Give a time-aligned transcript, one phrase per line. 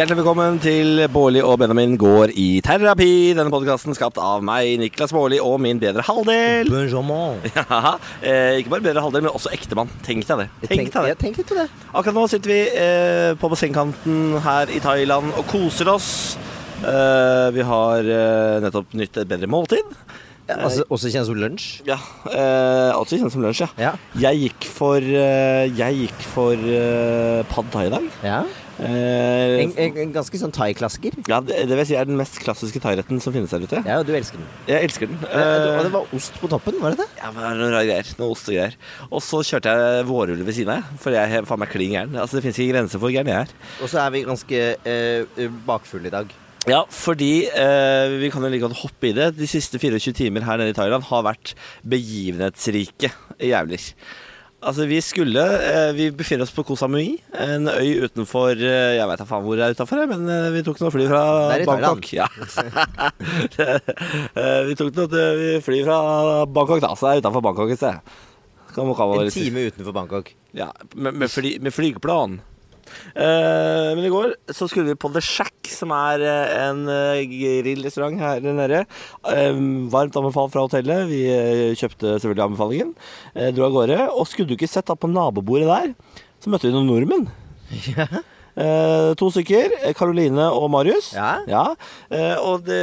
[0.00, 3.34] Hjertelig velkommen til Bårli og Benjamin går i terapi.
[3.36, 6.70] Denne podkasten skapt av meg, Niklas Bårli, og min bedre halvdel.
[6.72, 7.42] Benjamin.
[7.58, 9.92] Ja, eh, ikke bare bedre halvdel, men også ektemann.
[10.06, 10.46] Tenk deg det.
[10.70, 11.10] Tenk deg det.
[11.20, 11.66] Jeg litt på det.
[11.92, 16.08] Akkurat nå sitter vi eh, på bassengkanten her i Thailand og koser oss.
[16.80, 19.84] Eh, vi har eh, nettopp nytt et bedre måltid.
[20.48, 21.68] Altså, også kjent som lunsj.
[21.84, 22.00] Ja,
[22.32, 23.90] eh, også kjent som lunsj, ja.
[23.90, 23.92] Ja.
[24.24, 28.10] Jeg gikk for eh, Jeg gikk for eh, pad thai i dag.
[28.24, 28.42] ja.
[28.80, 31.16] Eh, En, en, en ganske sånn thai-klassiker.
[31.28, 33.82] ja, det, det vil si er den mest klassiske thairetten som finnes der ute.
[33.86, 34.48] Ja, og du elsker den.
[34.70, 35.18] Jeg elsker den.
[35.28, 37.08] Eh, og det var ost på toppen, var det det?
[37.20, 38.12] ja, men det var noen rare greier.
[38.20, 38.76] Noe ost og greier.
[39.10, 42.16] Og så kjørte jeg vårrulle ved siden av, for jeg er faen meg klin gæren.
[42.20, 43.56] Altså, det fins ikke grenser for hvor gæren jeg er.
[43.84, 44.62] Og så er vi ganske
[44.94, 46.32] eh, bakfulle i dag.
[46.68, 49.30] Ja, fordi eh, vi kan jo like godt hoppe i det.
[49.38, 51.54] De siste 24 timer her nede i Thailand har vært
[51.88, 53.08] begivenhetsrike
[53.40, 53.86] jævler.
[54.60, 59.08] Altså, vi skulle eh, Vi befinner oss på Koh Samui, en øy utenfor eh, Jeg
[59.08, 61.22] veit da faen hvor det er utafor, men eh, vi tok noe fly fra
[61.64, 62.10] Bangkok.
[62.12, 62.26] Ja.
[64.68, 65.96] Vi tok noe fly fra
[66.44, 67.96] Bangkok, da, så det er utafor Bangkok et sted.
[69.24, 70.26] En time utenfor Bangkok.
[70.54, 72.36] ja, med, med, fly, med flygplan.
[73.14, 77.20] Eh, men i går så skulle vi på The Shack, som er eh, en uh,
[77.30, 78.84] grillrestaurant her nede.
[79.30, 79.60] Eh,
[79.92, 81.06] varmt anbefalt fra hotellet.
[81.10, 82.94] Vi eh, kjøpte selvfølgelig anbefalingen.
[83.34, 84.00] Eh, dro av gårde.
[84.14, 87.30] Og skulle du ikke sett da på nabobordet der, så møtte vi noen nordmenn.
[88.58, 89.74] Eh, to stykker.
[89.98, 91.12] Karoline og Marius.
[91.14, 91.62] Ja.
[92.10, 92.80] Eh, og det,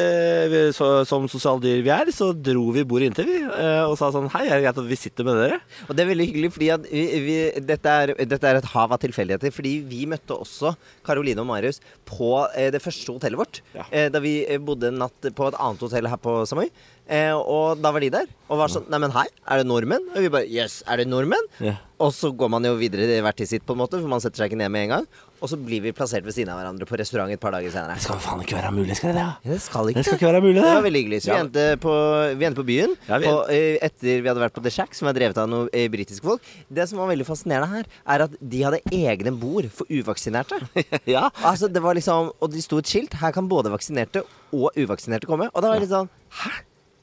[0.52, 3.40] vi, så, som sosialdyr vi er, så dro vi bordet inntil, vi.
[3.44, 5.60] eh, og sa sånn Hei, er det greit at vi sitter med dere?
[5.88, 7.38] Og det er veldig hyggelig, fordi at vi, vi,
[7.68, 9.54] dette, er, dette er et hav av tilfeldigheter.
[9.56, 10.76] Fordi vi møtte også
[11.08, 13.62] Karoline og Marius på eh, det første hotellet vårt.
[13.78, 13.88] Ja.
[13.92, 16.70] Eh, da vi eh, bodde en natt på et annet hotell her på Samøy.
[17.08, 18.28] Eh, og da var de der.
[18.52, 20.10] Og var sånn Nei, men hei, er det nordmenn?
[20.14, 21.48] Og vi bare Jøss, yes, er det nordmenn?
[21.64, 21.78] Ja.
[22.04, 24.44] Og så går man jo videre hvert til sitt, på en måte, for man setter
[24.44, 25.08] seg ikke ned med en gang.
[25.38, 27.94] Og så blir vi plassert ved siden av hverandre på restaurant et par dager senere.
[28.00, 29.26] Det skal faen ikke være mulig, skal det det?
[29.28, 30.76] Ja, det skal ikke Det skal ikke være mulig, Det det.
[30.78, 31.20] var veldig hyggelig.
[31.22, 31.94] Så vi endte på,
[32.40, 34.96] vi endte på byen Ja, vi- og eh, etter vi hadde vært på The Shack,
[34.98, 36.42] som er drevet av noen eh, britiske folk.
[36.74, 40.58] Det som var veldig fascinerende her, er at de hadde egne bord for uvaksinerte.
[41.06, 41.30] ja.
[41.44, 43.14] altså, det var liksom, og de sto et skilt.
[43.22, 45.52] Her kan både vaksinerte og uvaksinerte komme.
[45.54, 46.10] Og da var det litt sånn
[46.42, 46.56] Hæ?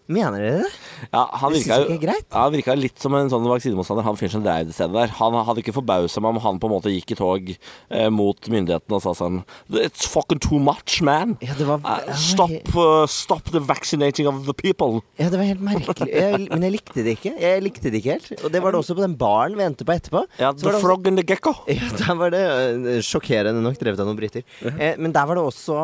[0.06, 0.70] Mener dere det?
[1.14, 2.26] Ja, han virka det ikke greit.
[2.34, 5.12] han virka litt som en sånn vaksinemotstander, han fyren som drev det stedet der.
[5.16, 8.36] Han hadde ikke forbausa meg om han på en måte gikk i tog eh, mot
[8.52, 9.38] myndighetene og sa sånn
[9.80, 11.36] It's fucking too much, man.
[11.44, 15.00] Ja, det var, Uh, stop, uh, stop the vaccinating of the people.
[15.20, 16.08] Ja, det var helt merkelig.
[16.12, 17.32] Jeg, men jeg likte det ikke.
[17.40, 18.44] Jeg likte det ikke helt.
[18.44, 20.24] Og det var det også på den baren vi endte på etterpå.
[20.40, 21.54] Ja, the også- frog and the gecko.
[21.74, 24.44] Ja, der var det eh, sjokkerende nok drevet av noen briter.
[24.68, 25.76] Eh, men der var det også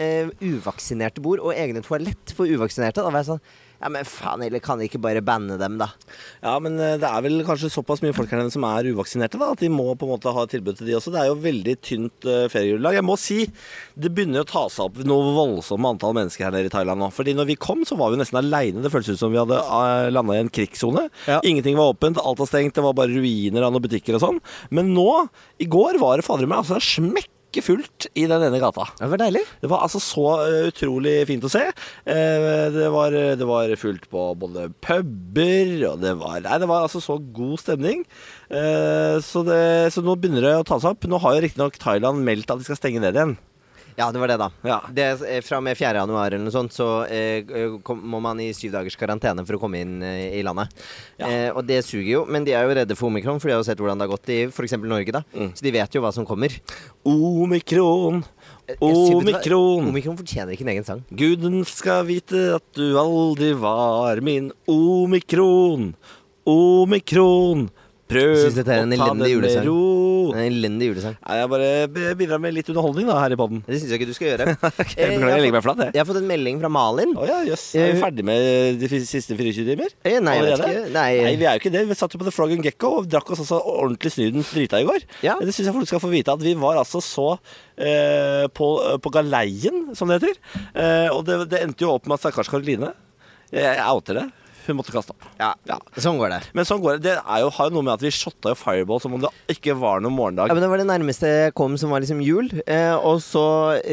[0.00, 3.02] eh, uvaksinerte bord og egne toalett for uvaksinerte.
[3.04, 3.42] Da var jeg sånn
[3.80, 5.90] Ja, men faen heller, kan de ikke bare banne dem, da?
[6.40, 9.40] Ja, men eh, det er vel kanskje såpass mye folk her nede som er uvaksinerte,
[9.40, 11.12] da, at de må på en måte ha et tilbud til de også.
[11.12, 12.96] Det er jo veldig tynt uh, feriegrunnlag.
[12.96, 13.38] Jeg må si
[13.96, 17.10] det begynner å ta seg opp noe voldsomt antall mennesker her nede i Thailand nå.
[17.14, 18.82] Fordi når vi kom, så var vi nesten aleine.
[18.84, 21.06] Det føltes ut som vi hadde uh, landa i en krigssone.
[21.28, 21.42] Ja.
[21.44, 24.42] Ingenting var åpent, alt var stengt, det var bare ruiner av noen butikker og sånn.
[24.72, 25.10] Men nå,
[25.60, 27.30] i går, var det fader meg altså smekk
[27.64, 28.86] fullt i den ene gata.
[28.98, 29.42] Det var deilig.
[29.62, 31.64] Det var altså så eh, utrolig fint å se.
[32.04, 36.84] Eh, det, var, det var fullt på både puber, og det var Nei, det var
[36.86, 38.04] altså så god stemning.
[38.50, 41.08] Eh, så, det, så nå begynner det å ta seg opp.
[41.08, 43.36] Nå har jo riktignok Thailand meldt at de skal stenge ned igjen.
[43.96, 44.50] Ja, det var det, da.
[44.62, 44.76] Ja.
[44.92, 45.94] Det, eh, fra og med 4.
[45.96, 47.48] januar eller noe sånt, så eh,
[47.82, 50.74] kom, må man i syv dagers karantene for å komme inn eh, i landet.
[51.16, 51.30] Ja.
[51.30, 53.62] Eh, og det suger jo, men de er jo redde for omikron, for de har
[53.62, 54.76] jo sett hvordan det har gått i f.eks.
[54.84, 55.24] Norge, da.
[55.32, 55.54] Mm.
[55.56, 56.52] Så de vet jo hva som kommer.
[57.08, 58.90] Omikron, hva?
[58.90, 59.88] omikron.
[59.88, 61.02] Omikron fortjener ikke en egen sang.
[61.16, 65.94] Guden skal vite at du aldri var min omikron.
[66.46, 67.68] Omikron.
[68.06, 69.78] Prøv Jeg å ta det med ro.
[70.30, 71.14] En elendig julesang.
[71.22, 71.68] Nei, jeg bare
[72.18, 73.62] bidrar med litt underholdning da, her i podden.
[73.66, 74.46] Det syns jeg ikke du skal gjøre.
[74.96, 75.94] Jeg Eh, jeg legger meg flatt, jeg.
[75.94, 77.12] Jeg har fått en melding fra Malin.
[77.18, 77.64] Oh, ja, yes.
[77.76, 79.92] Er vi Eh, ferdig med de siste 24 timer?
[80.06, 80.58] Eh, Nei, jeg.
[80.94, 81.82] Nei, Nei, vi er jo ikke det.
[81.90, 84.80] Vi satt jo på The Frog and Gecko og drakk oss altså ordentlig snyden drita
[84.82, 85.06] i går.
[85.26, 85.36] Ja.
[85.42, 87.28] Det syns jeg folk skal få vite, at vi var altså så
[87.76, 88.70] eh, på,
[89.02, 90.38] på galeien, som det heter.
[90.74, 92.92] Eh, og det, det endte jo opp med at stakkars Karoline
[93.52, 94.26] Jeg, jeg outer det.
[94.66, 95.22] Hun måtte kaste opp.
[95.38, 95.78] ja, Ja.
[95.96, 96.40] sånn går det.
[96.54, 97.02] Men sånn går det.
[97.06, 99.30] Det er jo, har jo noe med at vi shotta jo Fireball som om det
[99.54, 100.48] ikke var noen morgendag.
[100.48, 102.50] Ja, men Det var det nærmeste jeg kom som var liksom jul.
[102.66, 103.44] Eh, og, så,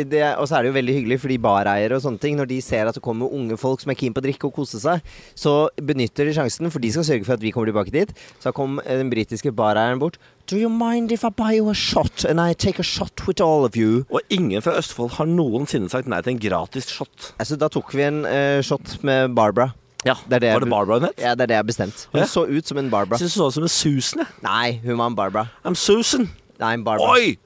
[0.09, 2.61] det, og så er det jo veldig hyggelig, fordi bareiere og sånne ting, når de
[2.61, 5.01] ser at det kommer unge folk som er keen på å drikke og kose seg,
[5.35, 8.13] så benytter de sjansen, for de skal sørge for at vi kommer tilbake dit.
[8.39, 10.17] Så da kom eh, den britiske bareieren bort.
[10.45, 13.39] Do you mind if I buy you a shot, and I take a shot with
[13.41, 14.03] all of you?
[14.11, 17.29] Og ingen fra Østfold har noensinne sagt nei til en gratis shot.
[17.39, 19.71] Altså, da tok vi en eh, shot med Barbara.
[20.05, 21.17] Ja, Det det Var det Barbara hun het?
[21.19, 22.07] Ja, det er det jeg har bestemt.
[22.11, 22.25] Hun Ja.
[22.27, 23.17] så ut som en Barbara.
[23.17, 24.19] Syns hun så ut som en Susan.
[24.19, 24.27] jeg.
[24.43, 25.49] Nei, hun var en Barbara.
[25.65, 26.29] I'm Susan.
[26.59, 27.09] Nei, en Barbara.
[27.11, 27.37] Oi!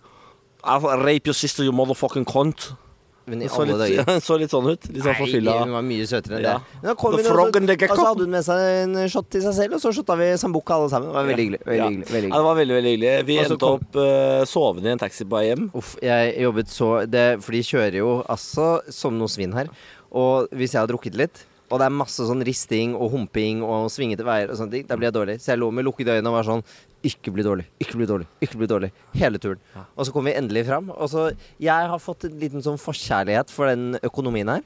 [0.64, 2.74] I'll rape your sister, you motherfucking cunt.
[3.30, 4.20] Men i så alle litt, dager.
[4.28, 4.86] så litt sånn ut.
[4.88, 6.54] Litt sånn for hun var mye søtere enn Ja.
[6.58, 6.64] det.
[6.82, 7.92] Men da kom hun, og så-.
[7.92, 10.30] Og så hadde hun med seg en shot til seg selv, og så shotta vi
[10.40, 11.10] sambuca alle sammen.
[11.12, 11.60] Det var veldig hyggelig.
[11.68, 11.90] Veldig Ja.
[11.90, 12.38] hyggelig, veldig Ja, hyggelig.
[12.40, 13.26] det var veldig, veldig hyggelig.
[13.28, 15.70] Vi Også endte kom- opp uh, sovende i en taxi på hjem.
[15.76, 19.68] Uff, jeg jobbet så det, For de kjører jo altså som noe svin her.
[20.14, 23.90] Og hvis jeg har drukket litt, og det er masse sånn risting og humping og
[23.92, 25.36] svingete veier og sånne ting, da blir jeg dårlig.
[25.44, 26.64] Så jeg lå med lukkede øyne og var sånn
[27.04, 28.92] Ikke bli dårlig, ikke bli dårlig, ikke bli dårlig.
[29.14, 29.60] Hele turen.
[29.96, 30.90] Og så kom vi endelig fram.
[30.96, 31.28] Og så
[31.60, 34.62] Jeg har fått en liten sånn forkjærlighet for den økonomien her.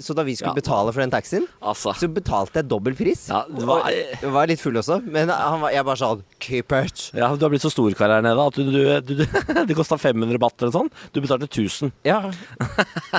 [0.00, 0.60] Så da vi skulle Ja.
[0.62, 1.92] betale for den taxien, Altså.
[1.94, 3.28] så betalte jeg dobbel pris.
[3.28, 6.72] Ja, det var- jeg var litt full også, men han var, jeg bare sånn Keep
[6.72, 7.10] it.
[7.14, 9.24] Ja, du har blitt så stor her nede at du, du, du,
[9.66, 10.90] det kosta 500 baht eller sånn.
[11.12, 11.92] Du betalte 1000.
[12.04, 12.30] Ja.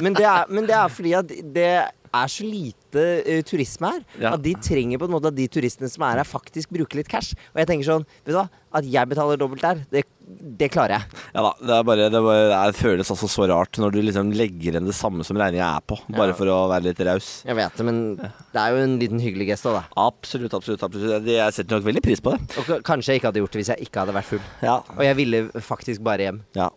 [0.01, 4.01] Men det er, men det er fordi at det er så lite eh, turisme her.
[4.19, 4.33] Ja.
[4.35, 7.11] At de trenger på en måte at de turistene som er her, faktisk bruker litt
[7.11, 7.35] cash.
[7.53, 10.93] Og jeg tenker sånn, vet du hva, at jeg betaler dobbelt der, det, det klarer
[10.95, 11.21] jeg.
[11.35, 14.29] Ja da, det, er bare, det, bare, det føles altså så rart når du liksom
[14.31, 16.37] legger igjen det samme som regninga er på, bare Ja.
[16.37, 17.31] for å være litt raus.
[17.47, 19.83] Jeg vet det, men det er jo en liten hyggelig gest òg, da.
[20.05, 20.85] Absolutt, absolutt.
[20.87, 21.27] absolutt.
[21.27, 22.39] Jeg setter nok veldig pris på det.
[22.61, 24.45] Og kanskje jeg ikke hadde gjort det hvis jeg ikke hadde vært full.
[24.63, 24.77] Ja.
[24.95, 26.39] Og jeg ville faktisk bare hjem.
[26.55, 26.69] Ja.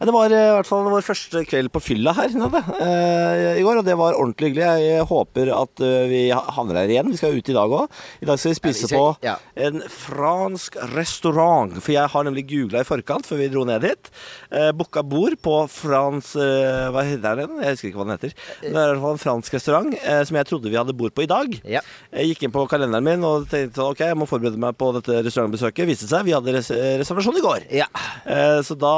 [0.00, 3.64] Det var eh, i hvert fall vår første kveld på fylla her nede eh, i
[3.64, 4.88] går, og det var ordentlig hyggelig.
[4.88, 7.10] Jeg håper at eh, vi ha- havner her igjen.
[7.12, 7.88] Vi skal ut i dag òg.
[8.22, 11.76] I dag skal vi spise Ja, vi på skal- en fransk restaurant.
[11.82, 14.10] For jeg har nemlig googla i forkant før vi dro ned hit.
[14.50, 16.34] Eh, Booka bord på frans...
[16.36, 17.58] Eh, hva heter den?
[17.62, 18.34] Jeg husker ikke hva den heter.
[18.62, 21.14] Det er i hvert fall en fransk restaurant eh, som jeg trodde vi hadde bord
[21.16, 21.54] på i dag.
[21.68, 21.82] Ja.
[22.12, 24.90] Jeg gikk inn på kalenderen min og tenkte sånn, ok, jeg må forberede meg på
[24.98, 25.88] dette restaurantbesøket.
[25.88, 27.68] Viste seg vi hadde res reservasjon i går.
[27.82, 27.88] ja.
[28.26, 28.92] Eh, så da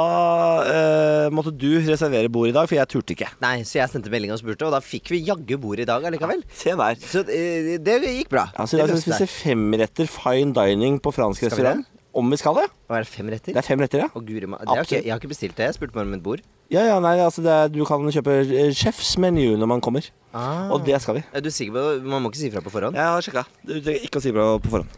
[0.69, 3.29] eh, måtte du reservere bord i dag, for jeg turte ikke.
[3.43, 6.03] Nei, så jeg sendte melding og spurte, og da fikk vi jaggu bord i dag
[6.07, 6.43] allikevel.
[6.55, 6.95] Se der.
[7.03, 8.47] Så eh, det gikk bra.
[8.55, 11.83] Altså, I dag skal vi spise femretter fine dining på fransk restaurant.
[12.15, 12.69] Om vi skal det?
[12.87, 13.51] Hva er det, fem retter?
[13.51, 14.07] Det er fem retter, ja.
[14.07, 15.65] Å, guri det ikke, jeg har ikke bestilt det.
[15.67, 16.43] Jeg spurte bare om et bord.
[16.71, 18.37] Ja, ja, nei, altså det er, Du kan kjøpe
[18.73, 20.07] chefs menu når man kommer.
[20.31, 20.71] Ah.
[20.71, 21.25] Og det skal vi.
[21.35, 21.83] Er du sikker på?
[22.07, 22.95] Man må ikke si fra på forhånd?
[22.95, 23.43] Jeg har sjekka.
[23.67, 24.95] Du trenger ikke å si fra på forhånd.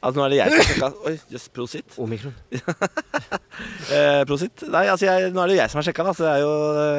[0.00, 0.88] Altså, nå er det jeg som har sjekka.
[1.10, 1.96] Oi, jøss, prosit.
[2.00, 2.34] Omikron.
[3.90, 4.62] Eh, prosit.
[4.72, 6.50] Nei, altså, jeg, nå er det jeg som har sjekka, da, så jeg, jo,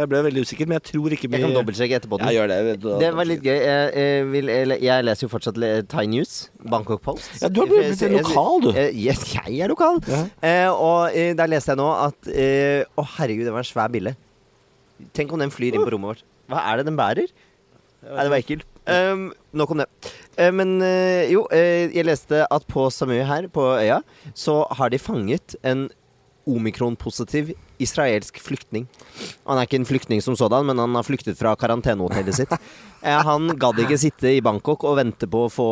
[0.02, 0.68] jeg ble veldig usikker.
[0.70, 2.20] Men jeg tror ikke vi Jeg kan dobbeltsjekke etterpå.
[2.22, 2.58] Ja, gjør det.
[2.84, 2.98] Da.
[3.02, 3.56] Det var litt gøy.
[3.56, 5.58] Jeg, jeg, vil, jeg, jeg leser jo fortsatt
[5.90, 6.34] Thai News.
[6.74, 7.32] Bangkok Post.
[7.42, 8.70] Ja, du har blitt Jeg- jeg- lokal, du.
[8.76, 10.02] Eh, Yes, jeg er lokal.
[10.12, 10.22] Ja.
[10.46, 13.90] Eh, og eh, der leste jeg nå at eh, Å, herregud, det var en svær
[13.96, 14.14] bille.
[15.18, 16.26] Tenk om den flyr inn på rommet vårt.
[16.52, 17.32] Hva er det den bærer?
[18.06, 18.68] Nei, det var ekkelt.
[18.90, 19.88] Um, nok om det.
[20.40, 24.02] Uh, men uh, jo, uh, jeg leste at på Samøy her, på øya,
[24.34, 25.90] så har de fanget en
[26.50, 27.52] omikron-positiv
[27.82, 28.88] israelsk flyktning.
[29.46, 32.58] Han er ikke en flyktning som sådan, men han har flyktet fra karantenehotellet sitt.
[33.02, 35.64] Eh, han gadd ikke sitte i Bangkok og vente på å få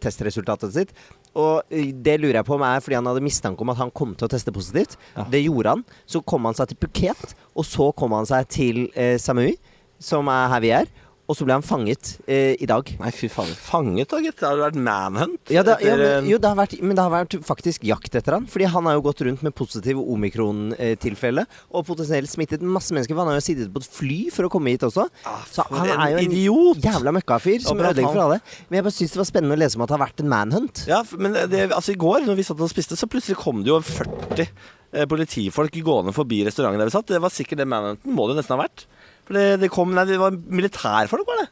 [0.00, 0.94] testresultatet sitt.
[1.36, 4.14] Og det lurer jeg på om er fordi han hadde mistanke om at han kom
[4.16, 4.96] til å teste positivt.
[5.12, 5.26] Ja.
[5.28, 5.82] Det gjorde han.
[6.08, 9.58] Så kom han seg til Phuket, og så kom han seg til eh, Samui,
[10.00, 10.88] som er her vi er.
[11.28, 12.88] Og så ble han fanget eh, i dag.
[13.02, 13.50] Nei, fy faen.
[13.60, 14.38] Fanget, da, gitt.
[14.40, 15.50] Det har vært manhunt.
[15.52, 18.16] Ja, det, ja, men, eh, jo, det har vært, men det har vært faktisk jakt
[18.16, 18.46] etter han.
[18.48, 23.12] Fordi han har jo gått rundt med positiv omikron-tilfelle og potensielt smittet masse mennesker.
[23.12, 25.04] For han har jo sittet på et fly for å komme hit også.
[25.28, 26.80] Ah, Så han er jo en idiot.
[26.88, 28.40] jævla møkkafyr som ødelegger for alle.
[28.70, 30.32] Men jeg bare syns det var spennende å lese om at det har vært en
[30.32, 30.84] manhunt.
[30.88, 33.74] Ja, men det, altså i går, når vi satt og spiste, så plutselig kom det
[33.74, 37.12] jo 40 eh, politifolk gående forbi restauranten der vi satt.
[37.12, 38.16] Det var sikkert det manhunten.
[38.16, 38.88] Må det nesten ha vært.
[39.28, 41.48] For det, det kom Nei, det var militærfolk, var det.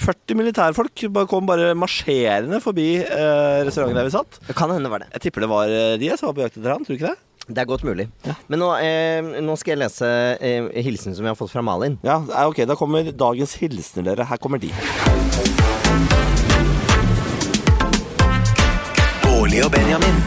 [0.00, 4.38] 40 militærfolk kom bare marsjerende forbi eh, restauranten der vi satt.
[4.46, 5.10] Det kan hende var det.
[5.16, 7.10] Jeg tipper det var eh, de som var på jakt etter han, tror du ikke
[7.10, 7.18] det?
[7.50, 8.06] Det er godt mulig.
[8.22, 8.36] Ja.
[8.46, 10.06] Men nå, eh, nå skal jeg lese
[10.38, 11.98] eh, hilsenen som vi har fått fra Malin.
[12.06, 14.28] Ja, eh, ok, da kommer dagens hilsener, dere.
[14.30, 14.70] Her kommer de.
[19.26, 20.22] Bårli og Benjamin.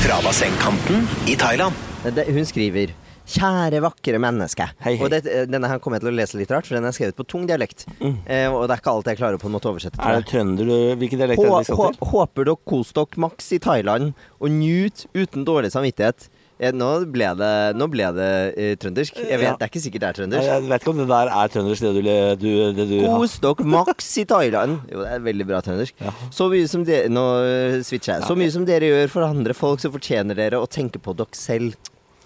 [0.00, 1.76] Fra bassengkanten i Thailand.
[2.16, 4.66] Det, hun skriver Kjære, vakre menneske.
[4.84, 5.00] Hei, hei.
[5.00, 7.16] Og det, denne her kommer jeg til å lese litt rart, for den er skrevet
[7.16, 7.86] på tung dialekt.
[8.00, 10.04] Eh, og det er ikke alt jeg klarer å på en måte oversette Mm.
[10.10, 12.08] Er det trønder du Hvilken dialekt er det vi skal til?
[12.12, 16.28] håper dere koser dere maks i Thailand, og nyt uten dårlig samvittighet.
[16.60, 18.28] Eh, nå ble det, nå ble det
[18.60, 19.16] eh, trøndersk.
[19.24, 19.54] Jeg vet, Ja.
[19.58, 20.50] Det er ikke sikkert det er trøndersk.
[20.52, 22.02] Jeg vet ikke om det der er trøndersk, det du,
[22.44, 22.94] du, det du.
[23.08, 24.76] Kos dere maks i Thailand.
[24.92, 25.96] Jo, det er veldig bra trøndersk.
[26.04, 26.12] Ja.
[26.30, 28.28] Så mye som dere Nå eh, switcher jeg.
[28.28, 31.32] Så mye som dere gjør for andre folk, så fortjener dere å tenke på dere
[31.34, 31.74] selv.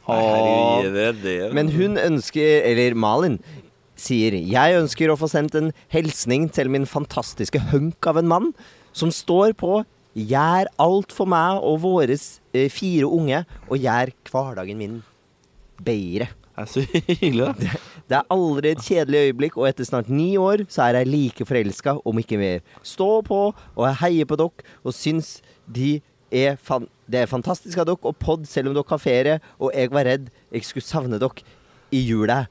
[0.09, 1.39] Det, det.
[1.57, 3.39] Men hun ønsker, eller Malin,
[3.99, 8.51] sier Jeg ønsker å få sendt en hilsning til min fantastiske hunk av en mann
[8.97, 9.83] som står på
[10.19, 14.97] Gjør alt for meg og våre eh, fire unge, og gjør hverdagen min
[15.85, 16.27] bedre.
[16.59, 17.75] Det er så hyggelig, da.
[18.09, 21.47] Det er aldri et kjedelig øyeblikk, og etter snart ni år så er jeg like
[21.47, 22.65] forelska, om ikke mer.
[22.83, 25.37] Stå på, og jeg heier på dere, og syns
[25.71, 26.01] de
[26.35, 29.39] er fan det er fantastisk av dere og pod, selv om dere har ferie.
[29.57, 31.47] Og jeg var redd jeg skulle savne dere
[31.95, 32.43] i jula.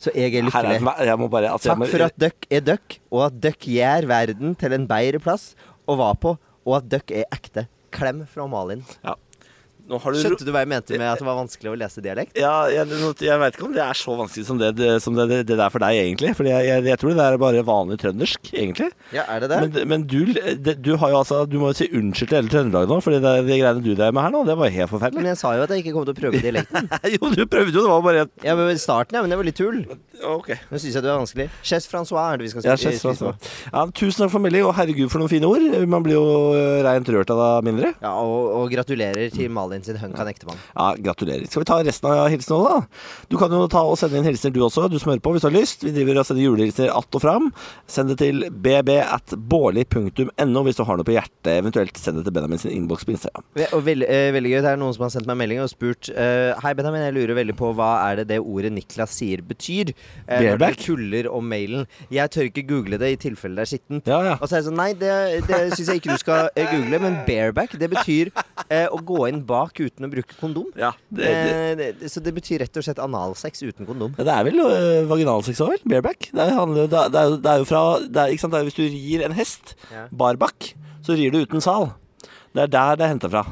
[0.00, 0.80] Så jeg er lykkelig.
[0.80, 4.76] jeg bare altså, Takk for at dere er dere, og at dere gjør verden til
[4.76, 5.50] en bedre plass
[5.88, 6.36] å være på,
[6.68, 7.66] og at dere er ekte.
[7.92, 8.84] Klem fra Malin.
[9.04, 9.16] ja.
[9.90, 12.36] Du Skjønte du hva jeg mente med at det var vanskelig å lese dialekt?
[12.38, 12.86] Ja, jeg,
[13.26, 15.72] jeg veit ikke om det er så vanskelig som det, det, som det, det, er
[15.72, 16.32] for deg, egentlig.
[16.38, 18.90] Fordi jeg, jeg, jeg tror det er bare vanlig trøndersk, egentlig.
[19.16, 19.60] Ja, er det det?
[19.64, 20.20] Men, men du,
[20.78, 23.58] du har jo altså Du må jo si unnskyld til hele Trøndelag nå, det, de
[23.58, 25.22] greiene du drev med her nå, det var helt forferdelig.
[25.24, 26.90] Men jeg sa jo at jeg ikke kom til å prøve dialekten.
[27.16, 29.50] jo, du prøvde jo, det var bare et Ja, men starten, ja, men det var
[29.50, 29.82] litt tull.
[30.30, 30.52] Ok.
[30.70, 31.48] Nå syns jeg det var vanskelig.
[31.66, 33.32] Chess Francois er det vi skal Ja, sjef, altså.
[33.72, 35.66] ja, tusen takk for melding, og herregud for noen fine ord.
[35.90, 37.92] Man blir jo eh, reint rørt av det mindre.
[38.04, 40.60] Ja, og, og gratulerer til Malin sin Hunkan ektemann.
[40.74, 41.46] Ja, Gratulerer.
[41.50, 42.80] Skal vi ta resten av hilsenene, da?
[43.30, 45.44] Du kan jo ta og sende inn hilsener du også, du som hører på, hvis
[45.44, 45.84] du har lyst.
[45.84, 47.52] Vi driver og sender julehilsener att og fram.
[47.86, 49.80] Send det til bb.bårli.no
[50.66, 51.52] hvis du har noe på hjertet.
[51.58, 53.44] Eventuelt send det til Benjamin sin innboks på Instagram.
[53.76, 54.60] Og veld, eh, veldig gøy.
[54.62, 57.34] Det er noen som har sendt meg melding og spurt eh, Hei, Benjamin, jeg lurer
[57.40, 59.86] veldig på hva er det det ordet Niklas sier betyr?
[60.26, 61.86] Eh, når du tuller om mailen.
[62.10, 64.04] Jeg tør ikke google det i tilfelle det er skittent.
[64.10, 64.34] Ja, ja.
[64.40, 65.12] Og så er jeg sånn Nei, det,
[65.48, 66.96] det syns jeg ikke du skal google.
[67.02, 68.26] Men bareback, det betyr
[68.90, 70.66] å gå inn bak uten å bruke kondom.
[70.74, 71.30] Ja, det,
[71.78, 74.14] det, Eh, så det betyr rett og slett analsex uten kondom.
[74.18, 75.84] ja, det er vel øh, vaginalsex òg, vel?
[75.94, 76.30] Bareback?
[76.34, 79.32] Det er, det, er, det, er, er jo fra det er, Hvis du rir en
[79.38, 80.08] hest, Ja.
[80.10, 80.74] barback,
[81.06, 81.92] så rir du uten sal.
[82.54, 83.44] Det er der det er henta fra.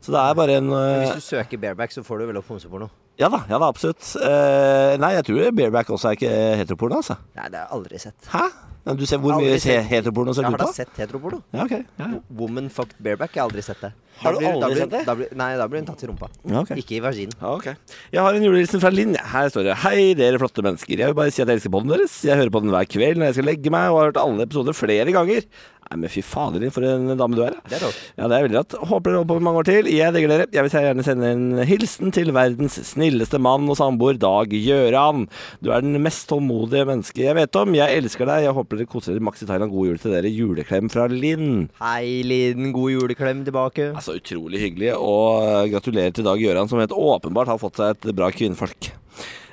[0.00, 2.48] Så det er bare en øh, hvis du søker bareback, så får du vel opp
[2.48, 2.88] homseporno?
[3.20, 4.00] Ja da, ja da, absolutt.
[4.16, 7.18] Eh, nei, jeg tror bareback også er ikke heteroporno, altså.
[7.36, 8.28] Nei, det har jeg aldri sett.
[8.32, 8.46] Hæ?
[8.86, 9.84] Men du ser hvor mye sett.
[9.84, 11.42] he- heteroporno ser Jeg har da sett heteroporno.
[11.52, 11.82] Ja, okay.
[11.98, 12.20] Ja, ja.
[12.32, 13.34] Woman fucked bareback.
[13.36, 13.92] Jeg har aldri sett det.
[14.20, 15.02] Har du aldri sett det?
[15.06, 16.28] Da blir, nei, da blir hun tatt i rumpa.
[16.62, 16.76] Okay.
[16.80, 17.32] Ikke i vaginen.
[17.40, 17.74] Okay.
[18.12, 19.14] Jeg har en julehilsen fra Linn.
[19.16, 20.96] Her står det Hei, dere flotte mennesker.
[20.98, 22.18] Jeg vil bare si at jeg elsker poden deres.
[22.24, 24.44] Jeg hører på den hver kveld når jeg skal legge meg, og har hørt alle
[24.48, 25.44] episoder flere ganger.
[25.90, 27.56] Nei, men fy fader, for en dame du er.
[27.66, 27.96] Det er rått.
[28.14, 28.74] Ja, det er veldig rått.
[28.86, 29.88] Håper dere holder på mange år til.
[29.90, 30.46] Jeg digger dere.
[30.54, 35.24] Jeg vil gjerne sende en hilsen til verdens snilleste mann og samboer, Dag Gjøran.
[35.58, 37.74] Du er den mest tålmodige mennesket jeg vet om.
[37.74, 38.46] Jeg elsker deg.
[38.46, 39.74] Jeg håper dere koser dere maks i Thailand.
[39.74, 40.30] God jul til dere.
[40.30, 41.66] Juleklem fra Linn.
[41.82, 42.70] Hei, Linn.
[42.76, 43.90] God juleklem tilbake.
[43.90, 48.14] Altså, utrolig hyggelig, og gratulerer til Dag Gjøran, som helt åpenbart har fått seg et
[48.14, 48.92] bra kvinnfolk.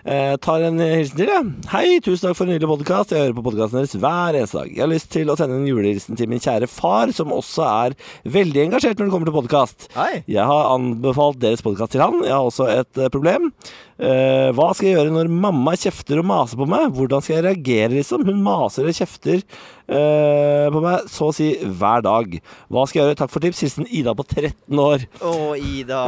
[0.07, 1.47] Eh, tar en hilsen til, jeg.
[1.67, 3.09] Hei, tusen takk for en nydelig podkast.
[3.11, 4.69] Jeg hører på podkasten deres hver eneste dag.
[4.71, 7.95] Jeg har lyst til å sende en julehilsen til min kjære far, som også er
[8.37, 9.89] veldig engasjert når det kommer til podkast.
[10.31, 12.21] Jeg har anbefalt deres podkast til han.
[12.23, 13.51] Jeg har også et eh, problem.
[13.99, 16.87] Eh, hva skal jeg gjøre når mamma kjefter og maser på meg?
[16.95, 18.23] Hvordan skal jeg reagere, liksom?
[18.31, 19.43] Hun maser og kjefter
[19.87, 22.37] eh, på meg så å si hver dag.
[22.71, 23.19] Hva skal jeg gjøre?
[23.21, 23.61] Takk for tips.
[23.63, 25.05] Hilsen Ida på 13 år.
[25.23, 26.01] Å, Ida.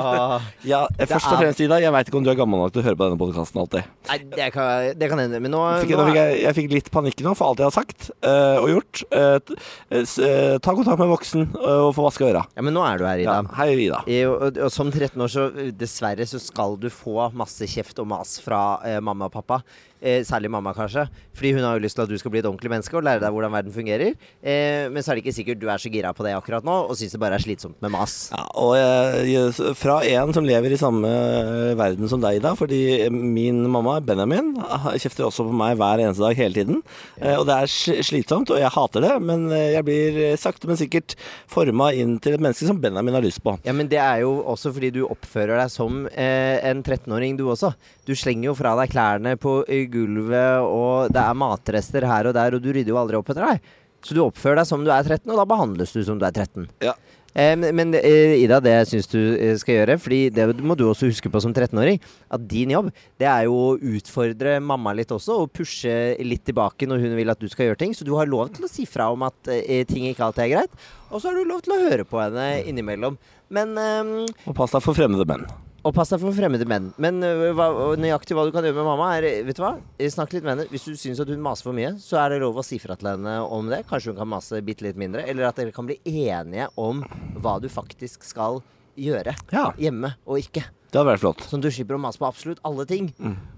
[0.68, 2.84] Ja, eh, Først og fremst, Ida, jeg veit ikke om du er gammel nok til
[2.84, 3.90] å høre på denne podkasten alltid.
[4.10, 5.42] Nei, det kan, det kan hende.
[5.44, 7.70] Men nå, Fikk, nå nå fikk jeg, jeg fikk litt panikk nå for alt jeg
[7.70, 9.04] har sagt uh, og gjort.
[9.14, 12.46] Uh, ta kontakt med voksen og få vaska øra.
[12.56, 13.40] Ja, men nå er du her, Ida.
[13.42, 14.04] Ja, hei, Ida.
[14.10, 18.10] I, Og, og som 13 år, så dessverre så skal du få masse kjeft og
[18.12, 19.62] mas fra mamma og pappa.
[20.00, 21.04] Særlig mamma, kanskje.
[21.36, 23.20] Fordi hun har jo lyst til at du skal bli et ordentlig menneske og lære
[23.24, 24.16] deg hvordan verden fungerer.
[24.42, 26.76] Eh, men så er det ikke sikkert du er så gira på det akkurat nå,
[26.90, 28.18] og syns det bare er slitsomt med mas.
[28.34, 32.82] Ja, og jeg, fra en som lever i samme eh, verden som deg, da, fordi
[33.14, 36.82] min mamma, Benjamin, ah, kjefter også på meg hver eneste dag hele tiden.
[37.22, 40.68] Eh, Og det er slitsomt, og jeg hater det, men eh, jeg blir eh, sakte,
[40.70, 41.16] men sikkert
[41.50, 43.58] forma inn til et menneske som Benjamin har lyst på.
[43.68, 47.46] Ja, men det er jo også fordi du oppfører deg som eh, en 13-åring, du
[47.52, 47.74] også.
[48.08, 52.36] Du slenger jo fra deg klærne på eh, gulvet, og det er matrester her og
[52.38, 53.59] der, og du rydder jo aldri opp etter deg.
[54.06, 56.36] Så du oppfører deg som du er 13, og da behandles du som du er
[56.36, 56.68] 13.
[56.86, 56.96] Ja.
[57.38, 61.12] Eh, men eh, Ida, det syns du eh, skal gjøre, Fordi det må du også
[61.12, 62.00] huske på som 13-åring,
[62.32, 62.90] at din jobb
[63.22, 65.94] det er jo å utfordre mamma litt også, og pushe
[66.26, 67.94] litt tilbake når hun vil at du skal gjøre ting.
[67.94, 70.54] Så du har lov til å si fra om at eh, ting ikke alltid er
[70.58, 73.20] greit, og så har du lov til å høre på henne innimellom.
[73.54, 75.46] Men eh, Og pass deg for fremmede menn.
[75.84, 76.90] Og pass deg for fremmede menn.
[77.02, 77.68] Men øh, hva,
[78.00, 79.74] nøyaktig hva du kan gjøre med mamma, er Vet du hva?
[79.98, 80.66] Eh, Snakk litt med henne.
[80.74, 82.98] Hvis du syns at hun maser for mye, så er det lov å si fra
[83.00, 83.84] til henne om det.
[83.90, 85.24] Kanskje hun kan mase bitte litt mindre.
[85.30, 87.04] Eller at dere kan bli enige om
[87.40, 88.60] hva du faktisk skal
[89.00, 90.66] gjøre Ja, hjemme og ikke.
[90.92, 91.46] det hadde vært flott.
[91.48, 93.12] Sånn du slipper å mase på absolutt alle ting.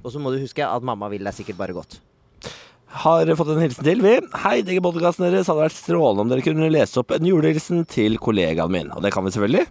[0.03, 1.97] Og så må du huske at mamma vil deg sikkert bare godt.
[2.91, 4.17] Har fått en hilsen til, vi.
[4.43, 5.47] Hei, digger podkasten deres.
[5.47, 8.89] Hadde vært strålende om dere kunne lese opp en julehilsen til kollegaen min.
[8.91, 9.63] Og det kan vi selvfølgelig.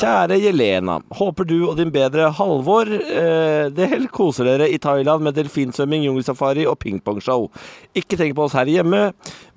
[0.00, 0.96] Kjære Jelena.
[1.18, 6.64] Håper du og din bedre Halvor eh, del koser dere i Thailand med delfinsvømming, jungelsafari
[6.68, 7.50] og pingpongshow.
[7.96, 9.10] Ikke tenk på oss her hjemme.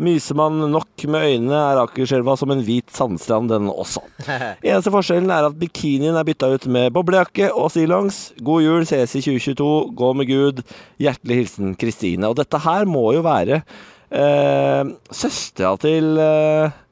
[0.04, 4.04] Myser man nok med øynene, er Akerselva som en hvit sandstrand, den også.
[4.68, 8.20] Eneste forskjellen er at bikinien er bytta ut med boblejakke og stillongs.
[8.44, 9.72] God jul, ses i 2022.
[9.98, 10.64] Gå med Gud.
[11.02, 12.28] Hjertelig hilsen Kristine.
[12.28, 13.62] Og dette her må jo være
[14.12, 16.84] eh, søstera til eh,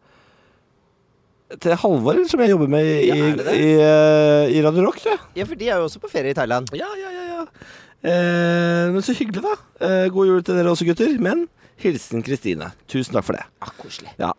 [1.62, 3.56] til Halvor, som jeg jobber med i, Ja, det det?
[3.62, 5.22] i, eh, i Radio Rock, tror jeg.
[5.40, 6.72] Ja, for de er jo også på ferie i Thailand.
[6.76, 7.44] Ja, ja, ja, ja.
[8.06, 9.54] Eh, men så hyggelig, da.
[9.86, 11.14] Eh, god jul til dere også, gutter.
[11.22, 11.46] Men
[11.82, 12.72] hilsen Kristine.
[12.92, 13.46] Tusen takk for det.
[13.62, 14.12] Ah, koselig.
[14.22, 14.32] Ja.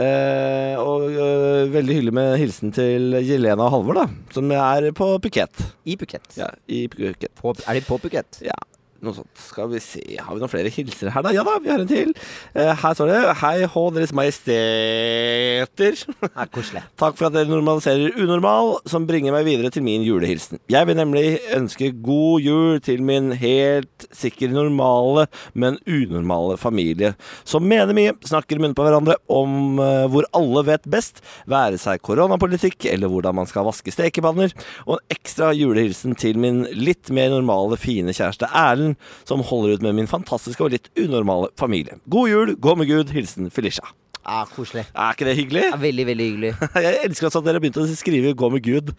[0.00, 4.06] Eh, og eh, veldig hyggelig med hilsen til Jelena og Halvor, da.
[4.34, 5.64] Som er på Phuket.
[5.86, 6.34] I Phuket.
[6.40, 7.30] Ja, i Phuket.
[7.40, 8.42] På, er de på Phuket?
[8.46, 8.58] Ja,
[9.04, 9.30] noe sånt.
[9.40, 11.32] Skal vi se, har vi noen flere hilsener her, da?
[11.34, 12.12] Ja da, vi har en til.
[12.54, 16.02] Uh, her står det Hei hå, Deres Majesteter.
[16.26, 16.82] Ja, koselig.
[17.00, 20.60] Takk for at dere normaliserer unormal, som bringer meg videre til min julehilsen.
[20.72, 27.14] Jeg vil nemlig ønske god jul til min helt sikkert normale, men unormale familie,
[27.48, 31.80] som mener mye, snakker i munnen på hverandre om uh, hvor alle vet best, være
[31.80, 34.52] seg koronapolitikk eller hvordan man skal vaske stekepanner,
[34.86, 38.89] og en ekstra julehilsen til min litt mer normale, fine kjæreste Erlend,
[39.28, 42.00] som holder ut med min fantastiske og litt unormale familie.
[42.10, 43.86] God jul, gå med Gud, hilsen Felicia.
[44.20, 44.84] Ja, koselig.
[44.92, 45.62] Er ikke det hyggelig?
[45.70, 46.50] Ja, veldig, veldig hyggelig.
[46.84, 48.92] Jeg elsker også at dere har begynt å skrive 'gå med Gud'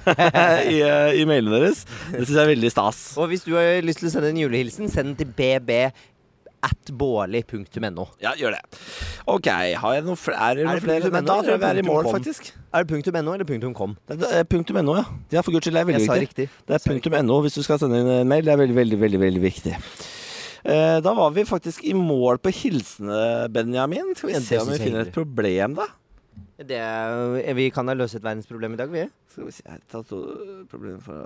[0.74, 1.86] i, eh, i mailene deres.
[2.12, 3.00] Det syns jeg er veldig stas.
[3.16, 5.88] Og hvis du har lyst til å sende en julehilsen, send den til bb
[6.66, 8.04] at bårli.no.
[8.22, 8.60] Ja, gjør det.
[9.30, 9.46] OK,
[9.82, 11.10] har jeg noe fl er det Er det flere?
[11.14, 12.50] Men da tror jeg vi er i mål, faktisk.
[12.74, 13.94] Er det punktum .no eller punktum .com?
[14.10, 15.04] Det er eh, punktum .no, ja.
[15.36, 16.48] Ja, for guds skyld, det er veldig Jeg viktig.
[16.48, 16.66] riktig.
[16.68, 18.44] Det er punktum .no hvis du skal sende inn en mail.
[18.48, 19.76] Det er veldig, veldig, veldig, veldig viktig.
[20.68, 23.22] Eh, da var vi faktisk i mål på hilsene,
[23.54, 24.14] Benjamin.
[24.18, 25.86] Skal vi se om vi jeg er finner et problem, da?
[26.58, 26.82] Det
[27.54, 29.06] vi kan da løse et verdensproblem i dag, vi.
[29.30, 31.18] Skal vi se her tatt for å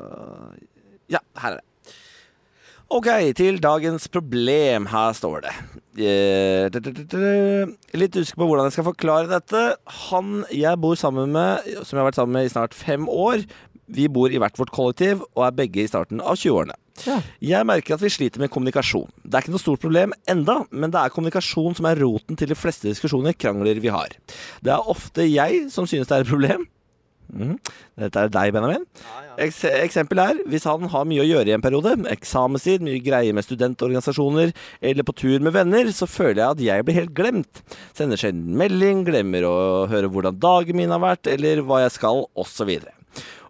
[1.11, 1.69] Ja, her er det.
[2.92, 3.08] Ok,
[3.38, 4.84] til dagens problem.
[4.92, 5.52] Her står det.
[6.04, 6.66] Eh,
[7.96, 9.62] Litt usikker på hvordan jeg skal forklare dette.
[10.11, 13.46] Han jeg bor sammen med, som jeg har vært sammen med i snart fem år,
[13.92, 16.76] vi bor i hvert vårt kollektiv og er begge i starten av 20-årene.
[17.07, 17.16] Ja.
[17.40, 19.09] Jeg merker at vi sliter med kommunikasjon.
[19.24, 22.52] Det er ikke noe stort problem enda, men det er kommunikasjon som er roten til
[22.52, 24.12] de fleste diskusjoner, krangler vi har.
[24.61, 26.68] Det er ofte jeg som synes det er et problem.
[27.33, 27.57] Mhm.
[27.97, 28.85] Dette er deg, Benjamin.
[29.40, 33.33] Eks eksempel er hvis han har mye å gjøre i en periode, eksamenstid, mye greier
[33.37, 34.53] med studentorganisasjoner
[34.85, 37.62] eller på tur med venner, så føler jeg at jeg blir helt glemt.
[37.97, 39.55] Sender sjelden melding, glemmer å
[39.92, 42.77] høre hvordan dagen min har vært, eller hva jeg skal, osv.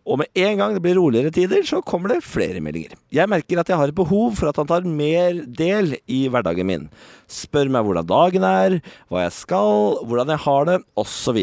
[0.03, 2.97] Og med en gang det blir roligere tider, så kommer det flere meldinger.
[3.15, 6.67] Jeg merker at jeg har et behov for at han tar mer del i hverdagen
[6.67, 6.89] min.
[7.31, 11.39] Spør meg hvordan dagen er, hva jeg skal, hvordan jeg har det, osv.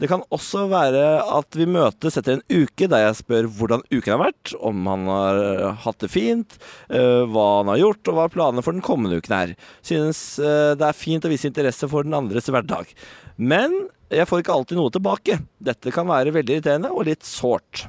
[0.00, 4.14] Det kan også være at vi møtes etter en uke der jeg spør hvordan uken
[4.14, 6.56] har vært, om han har øh, hatt det fint,
[6.90, 9.56] øh, hva han har gjort, og hva planene for den kommende uken er.
[9.84, 12.94] Synes øh, det er fint å vise interesse for den andres hverdag.
[13.36, 13.74] Men
[14.12, 15.38] jeg får ikke alltid noe tilbake.
[15.62, 17.86] Dette kan være veldig irriterende og litt sårt.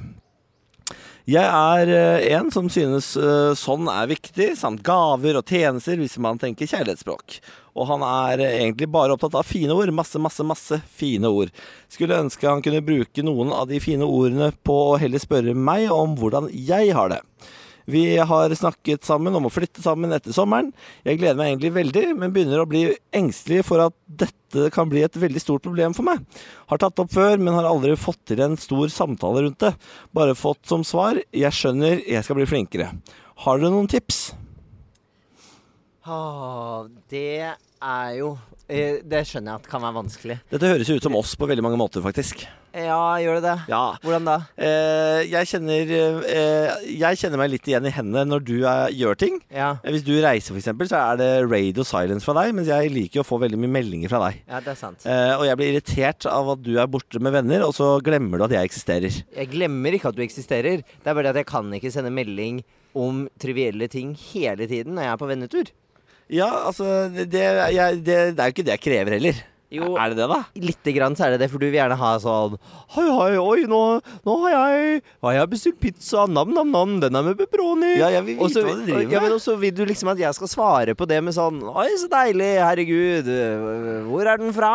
[1.24, 6.18] Jeg er eh, en som synes eh, sånn er viktig, samt gaver og tjenester hvis
[6.20, 7.38] man tenker kjærlighetsspråk.
[7.80, 9.88] Og han er eh, egentlig bare opptatt av fine ord.
[9.96, 11.48] Masse, masse, masse fine ord.
[11.88, 15.88] Skulle ønske han kunne bruke noen av de fine ordene på å heller spørre meg
[15.96, 17.22] om hvordan jeg har det.
[17.84, 20.70] Vi har snakket sammen om å flytte sammen etter sommeren.
[21.04, 25.02] Jeg gleder meg egentlig veldig, men begynner å bli engstelig for at dette kan bli
[25.04, 26.22] et veldig stort problem for meg.
[26.70, 29.74] Har tatt opp før, men har aldri fått til en stor samtale rundt det.
[30.16, 32.90] Bare fått som svar 'jeg skjønner, jeg skal bli flinkere'.
[33.44, 34.32] Har dere noen tips?
[36.06, 40.40] Ah, det er jo eh, Det skjønner jeg at kan være vanskelig.
[40.50, 42.46] Dette høres jo ut som oss på veldig mange måter, faktisk.
[42.74, 43.54] Ja, gjør det det?
[43.70, 43.82] Ja.
[44.02, 44.34] Hvordan da?
[44.58, 45.92] Eh, jeg, kjenner,
[46.26, 49.36] eh, jeg kjenner meg litt igjen i hendene når du er, gjør ting.
[49.54, 52.90] Ja, Eh, Hvis du reiser, f.eks., så er det radio silence fra deg, mens jeg
[52.90, 54.40] liker å få veldig mye meldinger fra deg.
[54.50, 55.06] ja det er sant.
[55.06, 58.38] Eh, og jeg blir irritert av at du er borte med venner, og så glemmer
[58.42, 59.22] du at jeg eksisterer.
[59.38, 60.82] Jeg glemmer ikke at du eksisterer.
[60.82, 62.62] Det er bare det at jeg kan ikke sende melding
[62.94, 65.70] om trivielle ting hele tiden når jeg er på vennetur.
[66.32, 67.28] Ja, altså det,
[67.74, 69.40] jeg, det, det er jo ikke det jeg krever heller.
[69.74, 69.90] Jo.
[69.98, 70.40] Er det det, da?
[70.54, 72.56] Lite grann så er det det, for du vil gjerne ha sånn
[72.94, 73.80] Hei, hei, oi, nå,
[74.26, 77.94] nå har jeg Har jeg bestilt pizza, nam-nam-nam, den er med pepperoni.
[77.98, 80.12] Ja, jeg vil vite Og så- hva du driver Ja, men også vil du liksom
[80.14, 83.32] at jeg skal svare på det med sånn Oi, så deilig, herregud,
[84.10, 84.74] hvor er den fra?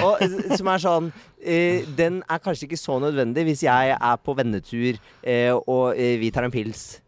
[0.00, 0.22] Og,
[0.56, 4.98] som er sånn Uh, Den er kanskje ikke så nødvendig hvis jeg er på vennetur
[5.24, 7.00] uh, og uh, vi tar en pils.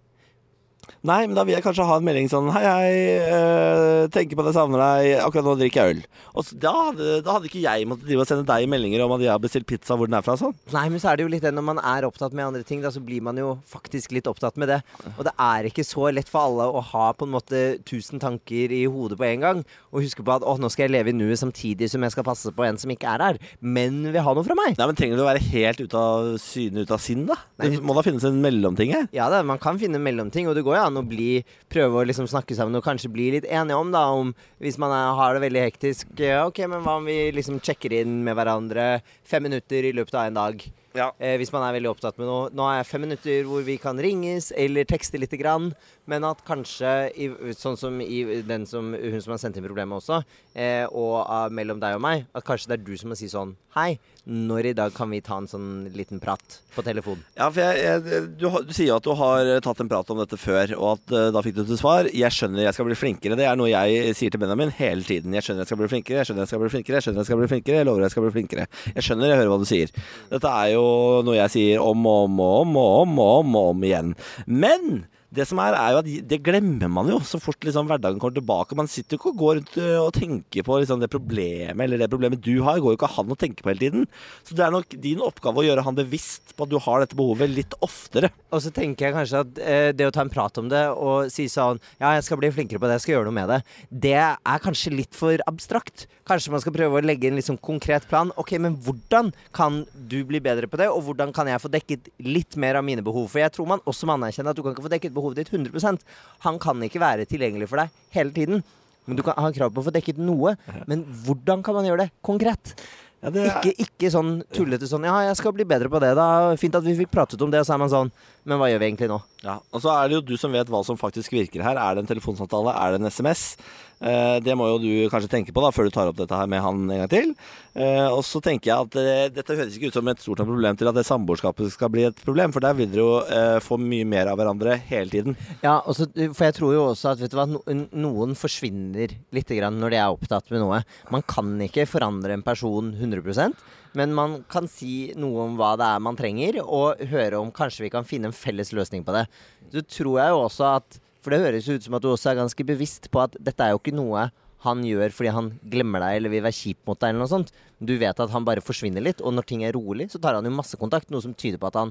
[1.02, 2.90] Nei, men da vil jeg kanskje ha en melding sånn Hei, hei,
[3.34, 6.02] øh, tenker på at jeg savner deg, akkurat nå drikker jeg øl.
[6.38, 9.14] Og så, da, hadde, da hadde ikke jeg måttet drive og sende deg meldinger om
[9.16, 10.54] at jeg har bestilt pizza, hvor den er fra sånn.
[10.70, 12.84] Nei, men så er det jo litt det når man er opptatt med andre ting,
[12.84, 14.78] da, så blir man jo faktisk litt opptatt med det.
[15.16, 18.70] Og det er ikke så lett for alle å ha på en måte tusen tanker
[18.70, 19.64] i hodet på en gang.
[19.90, 22.28] Og huske på at å, nå skal jeg leve i nuet samtidig som jeg skal
[22.30, 24.78] passe på en som ikke er her, men vil ha noe fra meg.
[24.78, 27.40] Nei, men Trenger du å være helt ute av syne, ute av sinn, da?
[27.58, 29.10] Nei, Det må da finnes en mellomting her?
[29.16, 32.00] Ja da, man kan finne mellomting, og det går jo ja, an å bli prøve
[32.00, 35.16] å liksom snakke sammen og kanskje bli litt enige om, da, om hvis man er,
[35.18, 39.02] har det veldig hektisk eh, OK, men hva om vi liksom sjekker inn med hverandre
[39.28, 40.64] fem minutter i løpet av en dag?
[40.96, 41.10] Ja.
[41.18, 42.50] Eh, hvis man er veldig opptatt med noe.
[42.52, 45.72] Nå er jeg fem minutter hvor vi kan ringes eller tekste lite grann.
[46.10, 50.00] Men at kanskje, i, sånn som i den som, hun som har sendt inn problemet
[50.00, 50.22] også,
[50.58, 53.30] eh, og uh, mellom deg og meg, at kanskje det er du som må si
[53.30, 53.94] sånn Hei,
[54.28, 57.22] når i dag kan vi ta en sånn liten prat på telefon?
[57.38, 60.20] Ja, for jeg, jeg, du, du sier jo at du har tatt en prat om
[60.20, 62.10] dette før, og at uh, da fikk du til svar.
[62.10, 63.38] Jeg skjønner jeg skal bli flinkere.
[63.38, 65.32] Det er noe jeg sier til Benjamin hele tiden.
[65.38, 67.30] Jeg skjønner jeg skal bli flinkere, jeg skjønner jeg skal bli flinkere, jeg skjønner jeg
[67.30, 68.68] skal bli flinkere, jeg lover jeg skal bli flinkere.
[68.92, 69.96] Jeg skjønner, jeg hører hva du sier.
[70.34, 70.81] Dette er jo
[71.26, 74.14] noe jeg sier om og om og om og om og om, og om igjen.
[74.46, 78.20] Men det som er, er jo at det glemmer man jo så fort liksom hverdagen
[78.20, 78.76] kommer tilbake.
[78.76, 82.02] Man sitter jo ikke og går rundt øh, og tenker på liksom det problemet eller
[82.02, 82.80] det problemet du har.
[82.82, 84.06] går jo ikke han å tenke på hele tiden.
[84.44, 87.16] Så det er nok din oppgave å gjøre han bevisst på at du har dette
[87.16, 88.32] behovet litt oftere.
[88.52, 91.32] Og så tenker jeg kanskje at eh, det å ta en prat om det og
[91.32, 93.60] si sånn Ja, jeg skal bli flinkere på det, jeg skal gjøre noe med det.
[94.08, 96.06] Det er kanskje litt for abstrakt.
[96.28, 98.30] Kanskje man skal prøve å legge en litt sånn konkret plan.
[98.40, 102.12] Ok, men hvordan kan du bli bedre på det, og hvordan kan jeg få dekket
[102.22, 103.30] litt mer av mine behov?
[103.32, 105.52] For jeg tror man også må anerkjenne at du kan ikke få dekket behovet ditt
[105.54, 106.02] 100%
[106.42, 108.64] Han kan ikke være tilgjengelig for deg hele tiden.
[109.06, 110.56] Men du kan ha krav på å få dekket noe.
[110.86, 112.74] Men hvordan kan man gjøre det konkret?
[113.22, 116.14] Ja, det er- Ikke, ikke sånn tullete sånn Ja, jeg skal bli bedre på det,
[116.18, 116.56] da.
[116.58, 117.60] Fint at vi fikk pratet om det.
[117.62, 118.10] Og så er man sånn
[118.44, 119.20] Men hva gjør vi egentlig nå?
[119.44, 121.76] Ja, og så er det jo du som vet hva som faktisk virker her.
[121.78, 122.74] Er det en telefonsamtale?
[122.74, 123.56] Er det en SMS?
[124.02, 126.48] Eh, det må jo du kanskje tenke på da før du tar opp dette her
[126.50, 127.32] med han en gang til.
[127.72, 130.78] Eh, og så tenker jeg at eh, dette høres ikke ut som et stort problem
[130.78, 134.06] til at det samboerskapet skal bli et problem, for der vil dere jo få mye
[134.08, 135.36] mer av hverandre hele tiden.
[135.62, 139.78] Ja, også, for jeg tror jo også at vet du hva, noen forsvinner litt grann
[139.80, 140.82] når de er opptatt med noe.
[141.14, 143.56] Man kan ikke forandre en person 100%
[143.98, 147.86] men man kan si noe om hva det er man trenger, og høre om kanskje
[147.86, 149.26] vi kan finne en felles løsning på det.
[149.72, 152.40] Så tror jeg jo også at For det høres ut som at du også er
[152.40, 154.28] ganske bevisst på at dette er jo ikke noe
[154.62, 157.08] han gjør fordi han glemmer deg eller vil være kjip mot deg.
[157.10, 157.50] eller noe sånt.
[157.82, 160.44] Du vet at han bare forsvinner litt, og når ting er rolig, så tar han
[160.46, 161.10] jo masse kontakt.
[161.10, 161.90] Noe som tyder på at han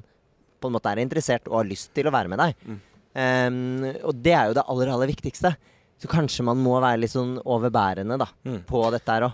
[0.62, 2.56] på en måte er interessert og har lyst til å være med deg.
[3.20, 5.52] Ehm, og det er jo det aller, aller viktigste.
[6.02, 8.64] Så kanskje man må være litt sånn overbærende da, Mm.
[8.66, 9.34] på dette her òg.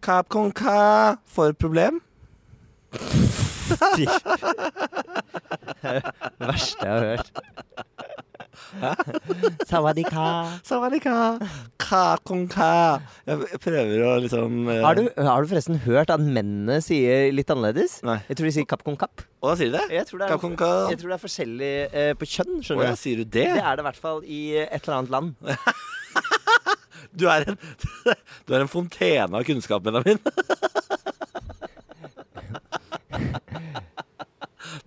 [0.00, 2.00] Capcom Ka for problem?
[5.82, 7.28] Det verste jeg har hørt.
[9.70, 10.24] Sawadika.
[10.66, 11.14] Sawadika.
[11.80, 13.00] Capcom Ca.
[13.28, 17.50] Jeg prøver å liksom eh, Har du, har du forresten hørt at mennene sier litt
[17.52, 17.98] annerledes?
[18.06, 18.18] Nei.
[18.28, 19.24] Jeg tror de sier kapp kong kapp.
[19.40, 19.86] Å, sier de det?
[20.00, 20.72] Jeg tror det er, Ca.
[20.92, 23.00] jeg tror det er forskjellig eh, på kjønn, skjønner du.
[23.00, 23.46] sier du det?
[23.56, 25.34] Det er det i hvert fall i et eller annet land.
[27.18, 27.56] Du er en,
[28.46, 30.20] du er en fontene av kunnskap, Benjamin.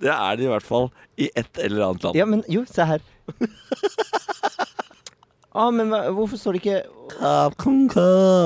[0.01, 0.89] Det er det i hvert fall
[1.21, 2.17] i et eller annet land.
[2.17, 3.03] Ja, men jo, se her.
[5.55, 6.79] ah, men hva, hvorfor står det ikke
[7.17, 8.05] Capcom Ca.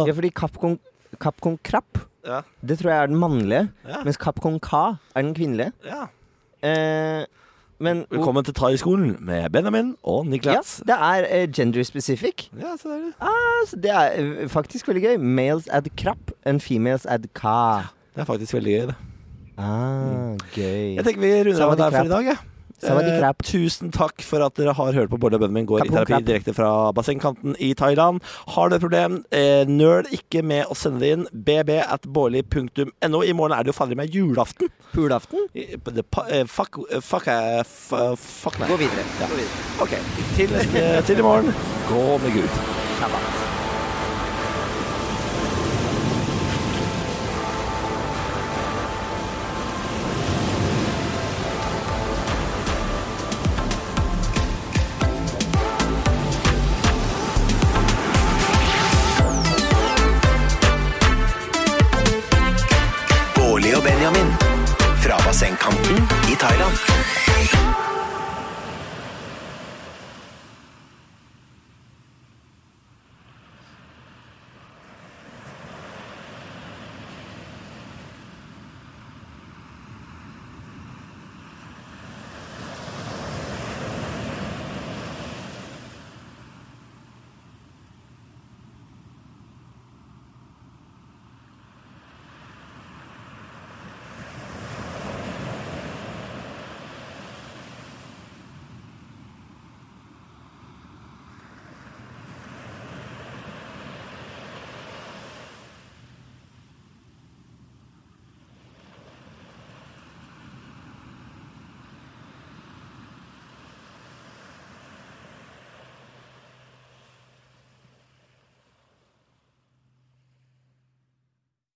[0.10, 0.77] Ja, fordi Capcom,
[1.21, 2.39] Capcom Krapp, Ja.
[2.65, 3.67] det tror jeg er den mannlige.
[3.88, 4.01] Ja.
[4.03, 4.73] Mens Capcom K
[5.15, 5.71] er den kvinnelige.
[5.86, 6.08] ja.
[6.65, 7.25] Eh,
[7.77, 10.77] men Velkommen til Thaiskolen med Benjamin og Ja, Niklas.
[10.88, 12.47] det er eh, gender specific.
[12.58, 13.12] Ja, så er det.
[13.19, 15.17] Ah, så det er eh, faktisk veldig gøy.
[15.19, 17.81] Males at krapp and females at ka.
[18.15, 18.95] Det er faktisk veldig gøy, det.
[19.58, 20.95] Ah, gøy.
[20.95, 22.38] Jeg tenker vi runder av Sawadee der for i dag, jeg.
[22.84, 26.20] Eh, tusen takk for at dere har hørt på Bård og Benjamin går i terapi
[26.28, 28.22] direkte fra bassengkanten i Thailand.
[28.56, 31.28] Har du et problem, eh, nøl ikke med å sende det inn.
[31.32, 33.24] bb at bårli.no.
[33.24, 34.70] I morgen er det jo fader meg julaften.
[34.94, 35.48] Julaften?
[35.56, 38.68] Eh, Fuck, eh, fuck, eh, fuck nei.
[38.68, 39.06] Gå videre.
[39.20, 39.28] Ja.
[39.28, 39.64] Gå videre.
[39.82, 39.98] Ok,
[40.36, 40.48] til,
[41.06, 41.54] til i morgen.
[41.90, 42.62] Gå med Gud.
[43.00, 43.44] Shabbat.